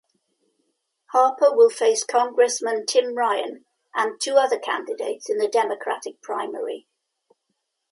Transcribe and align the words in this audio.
Harper 1.11 1.55
will 1.55 1.69
face 1.69 2.03
Congressman 2.03 2.87
Tim 2.87 3.13
Ryan 3.13 3.65
and 3.93 4.19
two 4.19 4.33
other 4.33 4.57
candidates 4.57 5.29
in 5.29 5.37
the 5.37 5.47
Democratic 5.47 6.19
primary. 6.23 6.87